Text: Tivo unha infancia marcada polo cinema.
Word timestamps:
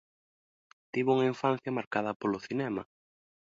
Tivo 0.91 1.09
unha 1.15 1.29
infancia 1.33 1.75
marcada 1.77 2.17
polo 2.19 2.43
cinema. 2.47 2.81